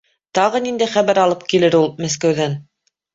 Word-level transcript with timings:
Тағы 0.37 0.61
ниндәй 0.63 0.89
хәбәр 0.93 1.19
алып 1.23 1.43
килер 1.53 1.77
ул 1.81 1.85
Мәскәүҙән? 1.99 2.57